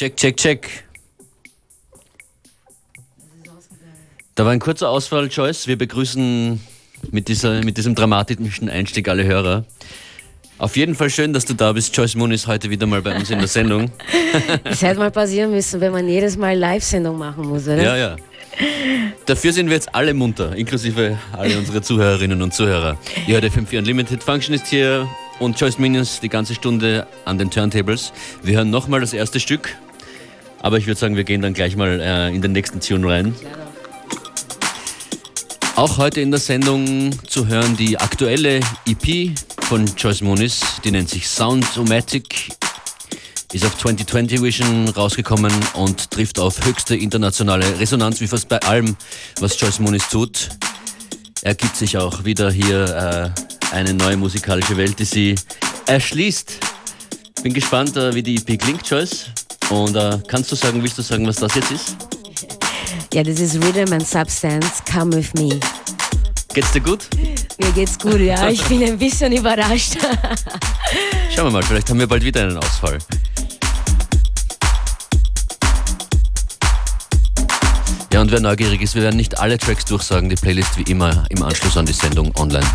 [0.00, 0.84] Check, check, check.
[4.34, 5.66] Da war ein kurzer Ausfall, Joyce.
[5.66, 6.58] Wir begrüßen
[7.10, 9.66] mit, dieser, mit diesem dramatischen Einstieg alle Hörer.
[10.56, 11.94] Auf jeden Fall schön, dass du da bist.
[11.94, 13.90] Joyce Moon ist heute wieder mal bei uns in der Sendung.
[14.64, 17.82] Das hätte mal passieren müssen, wenn man jedes Mal Live-Sendung machen muss, oder?
[17.82, 18.16] Ja, ja.
[19.26, 22.96] Dafür sind wir jetzt alle munter, inklusive alle unsere Zuhörerinnen und Zuhörer.
[23.26, 25.06] Ihr hört FM4 Unlimited Function ist hier
[25.40, 28.14] und Joyce Minions die ganze Stunde an den Turntables.
[28.42, 29.76] Wir hören nochmal das erste Stück,
[30.60, 33.34] aber ich würde sagen, wir gehen dann gleich mal äh, in den nächsten Tune rein.
[35.76, 39.30] Auch heute in der Sendung zu hören die aktuelle EP
[39.62, 42.50] von Joyce Moniz, die nennt sich Soundomatic,
[43.52, 48.96] ist auf 2020 Vision rausgekommen und trifft auf höchste internationale Resonanz, wie fast bei allem,
[49.40, 50.50] was Joyce Moniz tut.
[51.42, 55.34] Er gibt sich auch wieder hier äh, eine neue musikalische Welt, die sie
[55.86, 56.58] erschließt.
[57.42, 59.30] Bin gespannt, äh, wie die EP klingt, Joyce.
[59.70, 61.96] Und äh, kannst du sagen, willst du sagen, was das jetzt ist?
[63.12, 65.58] Ja, das ist Rhythm and Substance, Come With Me.
[66.54, 67.08] Geht's dir gut?
[67.58, 68.48] Mir geht's gut, ja.
[68.48, 69.96] Ich bin ein bisschen überrascht.
[71.34, 72.98] Schauen wir mal, vielleicht haben wir bald wieder einen Ausfall.
[78.12, 81.24] Ja, und wer neugierig ist, wir werden nicht alle Tracks durchsagen, die Playlist wie immer
[81.30, 82.66] im Anschluss an die Sendung online.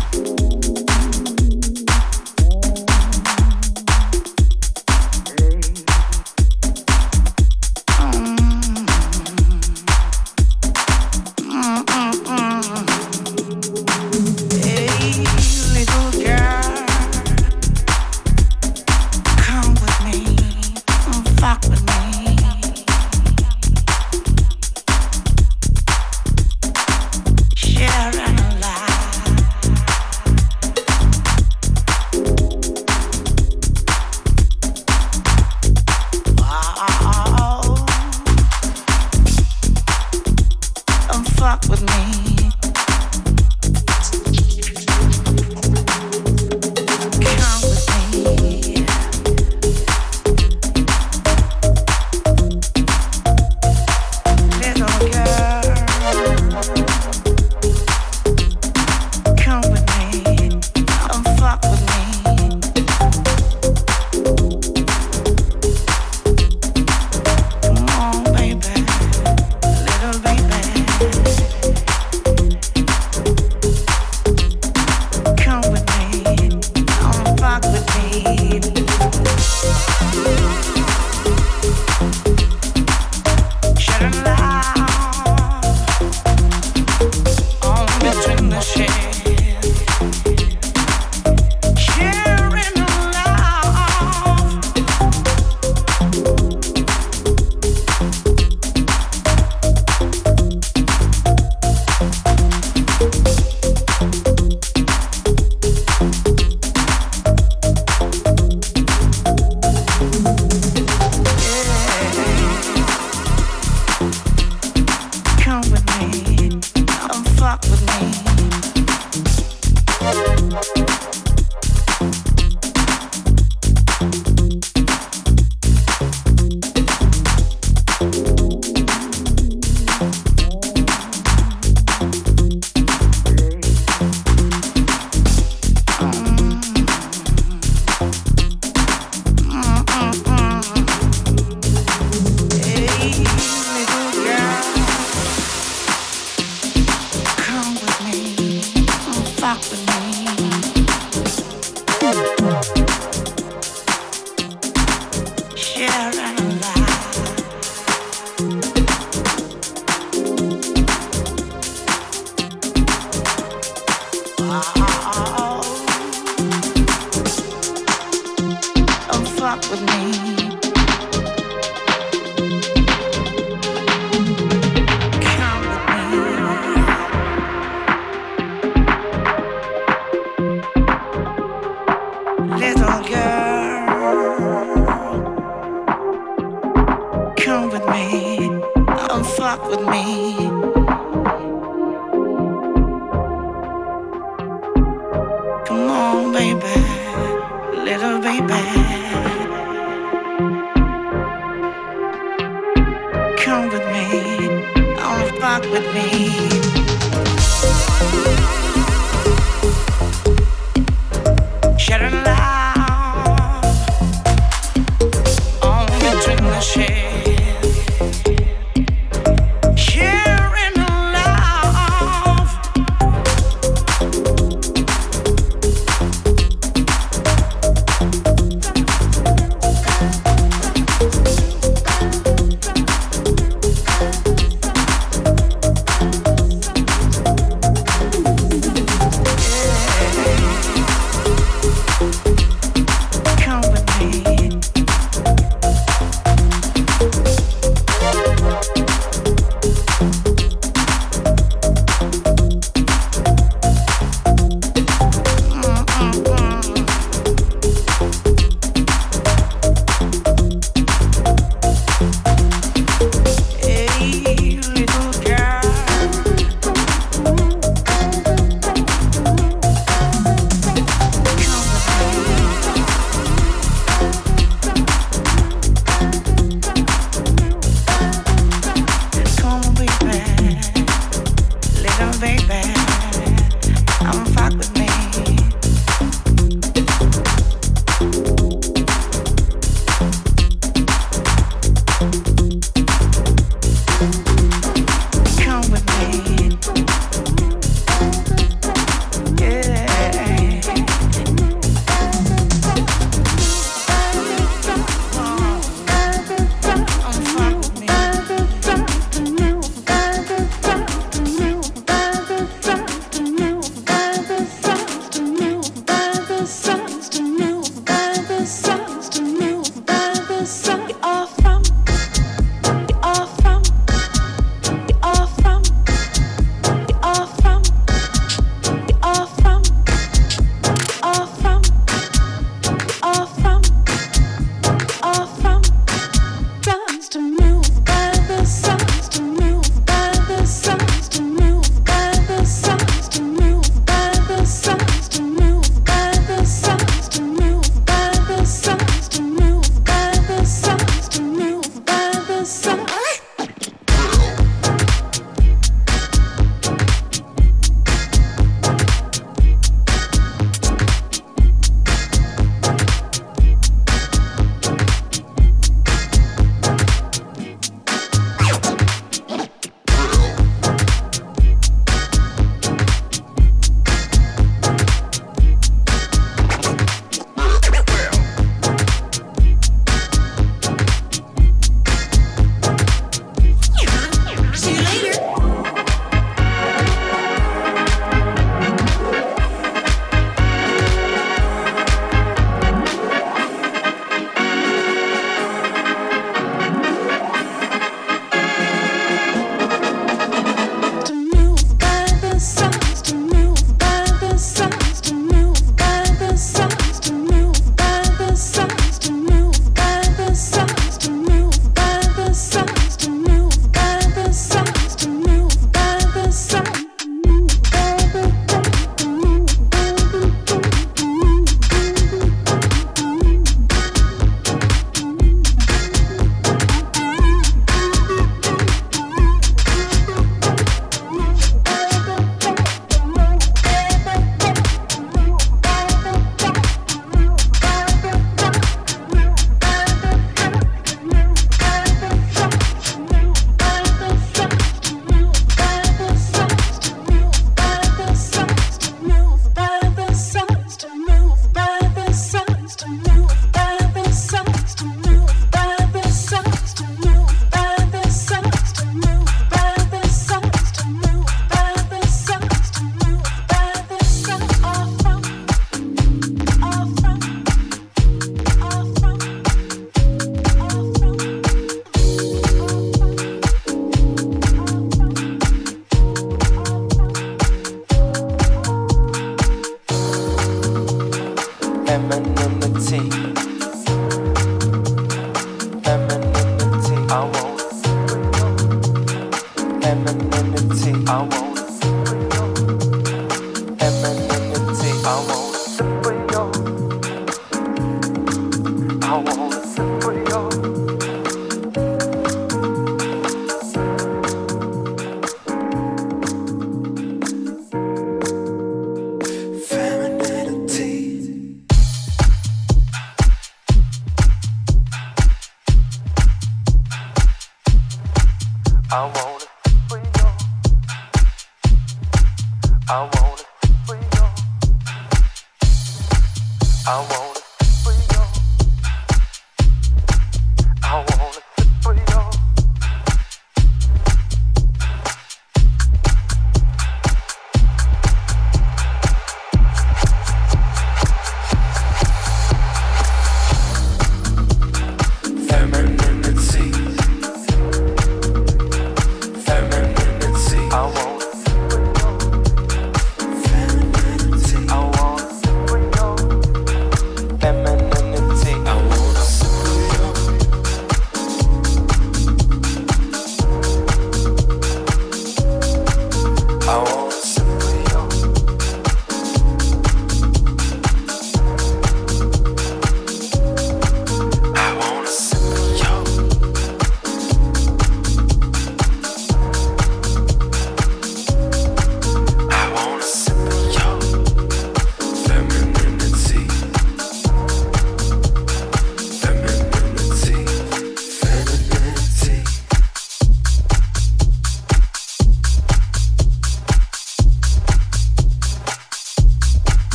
[490.48, 491.55] I won't.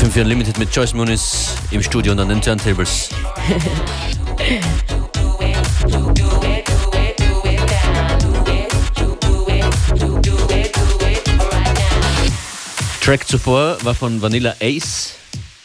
[0.00, 3.10] FM4 Unlimited mit Joyce Muniz im Studio und an den Turntables.
[13.02, 15.16] Track zuvor war von Vanilla Ace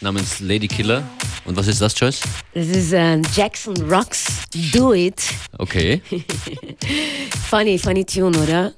[0.01, 1.01] namens Lady Killer.
[1.45, 2.19] Und was ist das, Joyce?
[2.53, 4.25] Das ist uh, Jackson Rocks
[4.73, 5.23] Do It.
[5.59, 6.01] Okay.
[7.49, 8.73] funny, funny Tune, oder?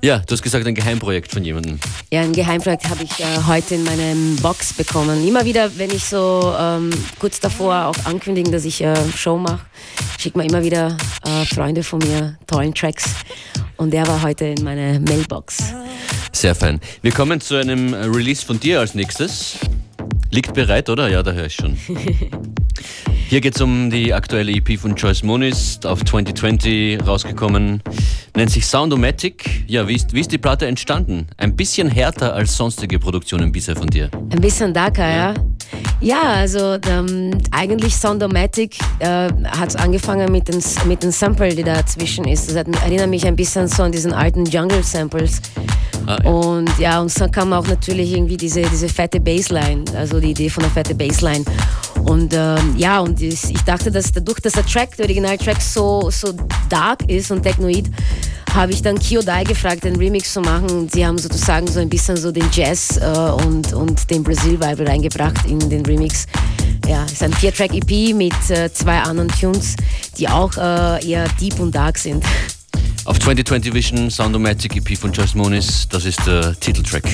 [0.00, 1.80] Ja, du hast gesagt, ein Geheimprojekt von jemandem.
[2.12, 5.26] Ja, ein Geheimprojekt habe ich äh, heute in meinem Box bekommen.
[5.26, 9.60] Immer wieder, wenn ich so ähm, kurz davor auch ankündigen, dass ich äh, Show mache,
[10.18, 13.06] schickt mir immer wieder äh, Freunde von mir tollen Tracks.
[13.76, 15.74] Und der war heute in meiner Mailbox.
[16.32, 16.80] Sehr fein.
[17.02, 19.56] Wir kommen zu einem Release von dir als nächstes.
[20.30, 21.08] Liegt bereit, oder?
[21.08, 21.76] Ja, da höre ich schon.
[23.28, 27.82] Hier geht es um die aktuelle EP von Joyce Moniz, auf 2020 rausgekommen.
[28.36, 29.64] Nennt sich Soundomatic.
[29.66, 31.26] Ja, wie ist, wie ist die Platte entstanden?
[31.36, 34.10] Ein bisschen härter als sonstige Produktionen bisher von dir.
[34.30, 35.34] Ein bisschen darker, ja.
[36.00, 42.24] Ja, also ähm, eigentlich Soundomatic äh, hat angefangen mit den, mit den Sample, die dazwischen
[42.26, 42.48] ist.
[42.48, 45.42] Das erinnert mich ein bisschen so an diesen alten Jungle Samples.
[46.08, 46.16] Ah.
[46.26, 50.48] Und ja, und so kam auch natürlich irgendwie diese, diese fette Bassline, also die Idee
[50.48, 51.44] von der fette Bassline.
[52.04, 56.32] Und ähm, ja, und ich dachte, dass dadurch, dass der Track, der Originaltrack so, so
[56.70, 57.90] dark ist und technoid,
[58.54, 60.70] habe ich dann Kyodai gefragt, einen Remix zu machen.
[60.70, 64.86] Und sie haben sozusagen so ein bisschen so den Jazz äh, und, und den Brazil-Vibe
[64.86, 66.24] reingebracht in den Remix.
[66.86, 69.76] Ja, es ist ein Vier-Track-EP mit äh, zwei anderen Tunes,
[70.16, 72.24] die auch äh, eher deep und dark sind.
[73.08, 77.04] Auf 2020 Vision Soundomatic EP von Joyce Moniz, das ist der Titeltrack.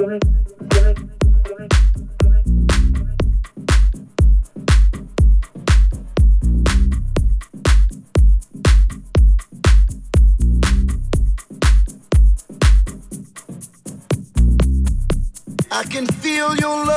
[15.90, 16.87] can feel your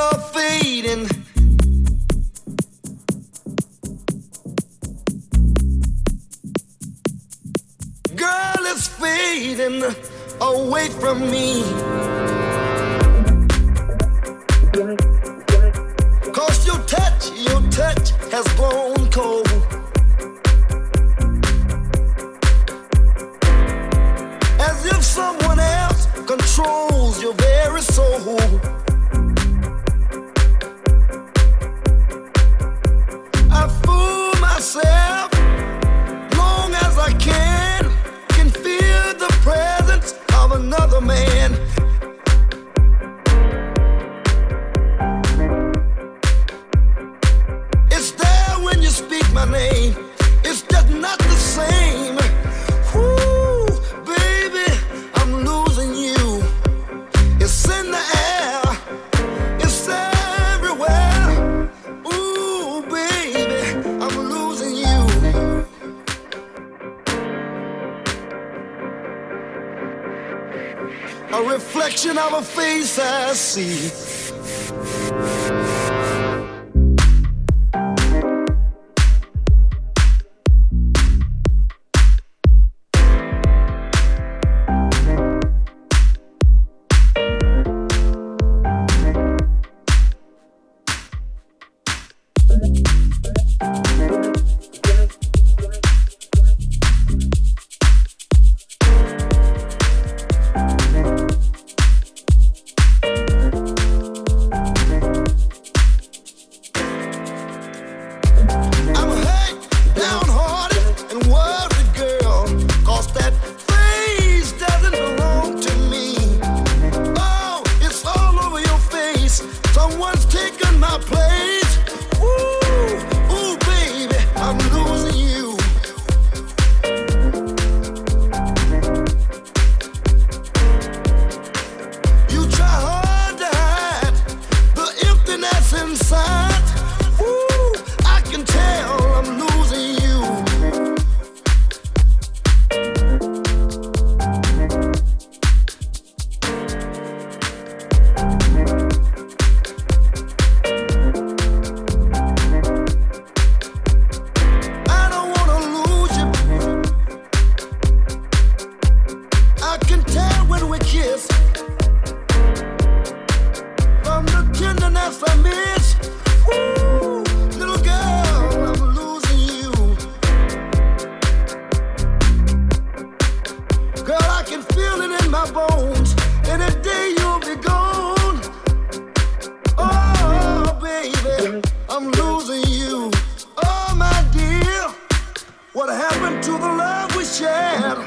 [186.42, 188.00] to the love we shared.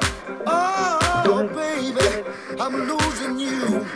[0.47, 2.25] Oh, baby,
[2.59, 3.87] I'm losing you.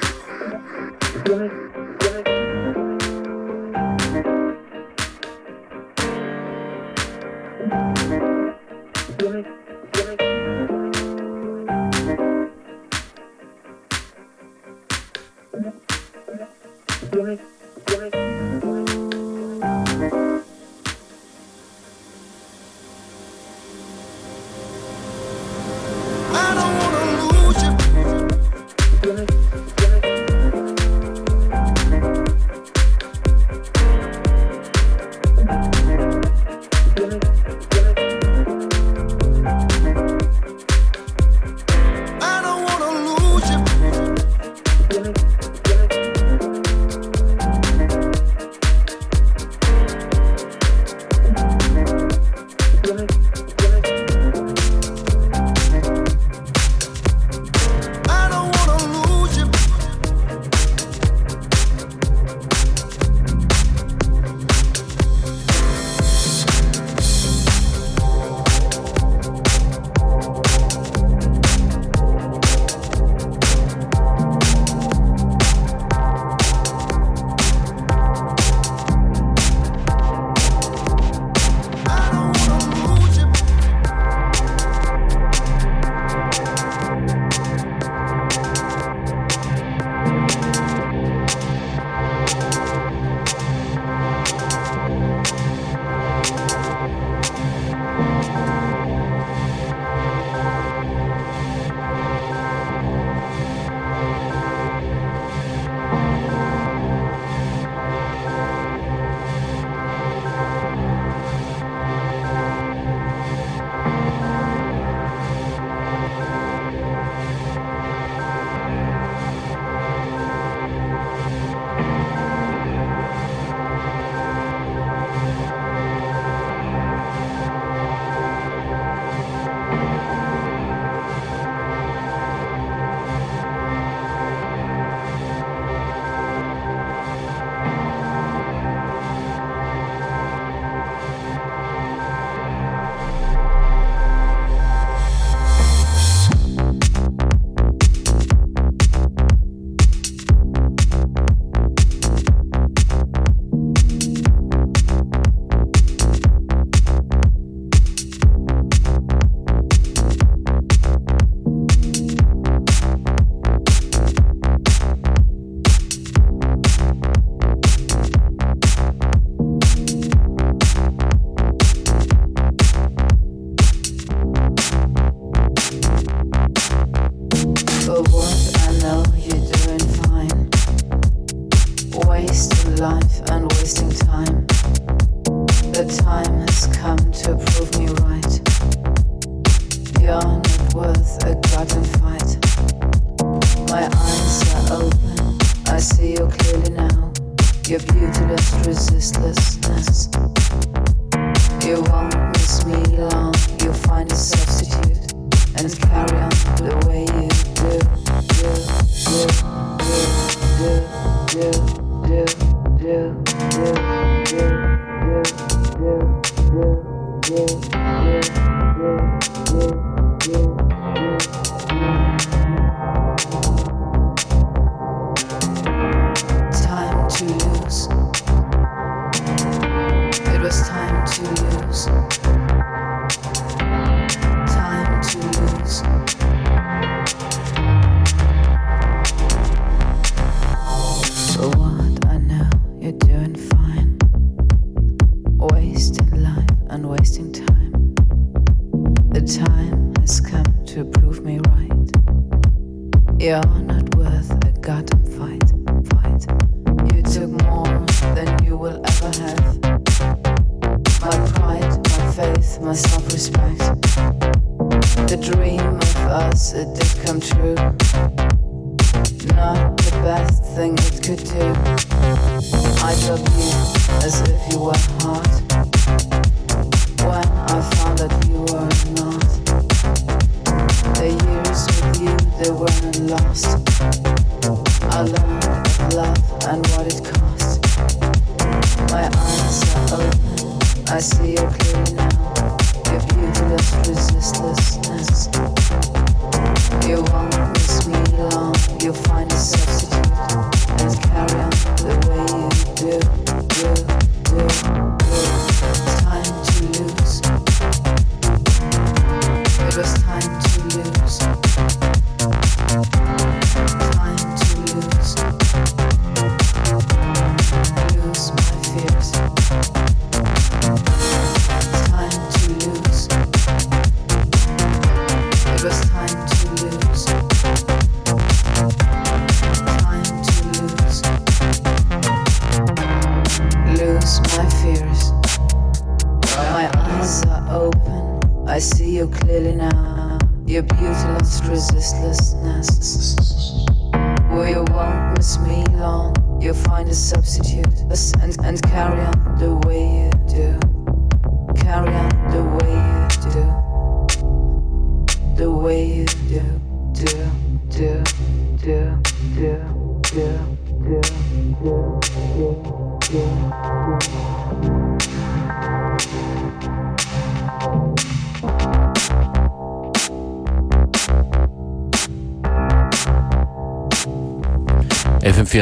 [198.98, 199.37] FM4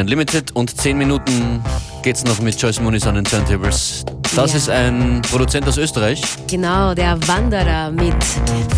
[0.06, 1.60] Unlimited und 10 Minuten
[2.04, 4.04] geht's noch mit Joyce Muniz an den Turntables.
[4.36, 4.56] Das ja.
[4.56, 6.22] ist ein Produzent aus Österreich.
[6.48, 8.14] Genau, der Wanderer mit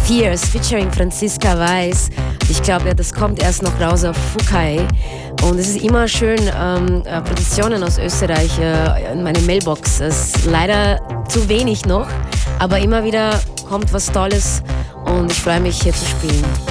[0.06, 2.08] Fierce featuring Franziska Weiß.
[2.48, 4.78] Ich glaube, ja, das kommt erst noch raus auf Fukai.
[5.42, 10.00] Und es ist immer schön, ähm, äh, Produktionen aus Österreich äh, in meine Mailbox.
[10.00, 10.98] Es ist leider
[11.28, 12.08] zu wenig noch,
[12.58, 14.62] aber immer wieder kommt was Tolles
[15.04, 16.67] und ich freue mich hier zu spielen.